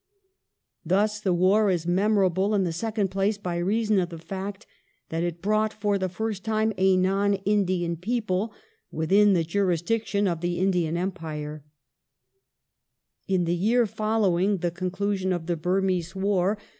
[0.83, 4.65] Thus the war is memor able, in the second place, by reason of the fact
[5.09, 8.51] that" it brought.^ for the fii st time a non Indian people
[8.91, 11.63] within the jurisdiction of the Indian Empire"}
[13.27, 16.67] In the year following the conclusion of the Burmese War Lord ^ Lyall, op.